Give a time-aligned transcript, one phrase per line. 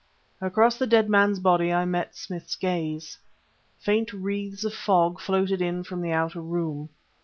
[0.41, 3.19] Across the dead man's body I met Smith's gaze.
[3.77, 6.89] Faint wreaths of fog floated in from the outer room.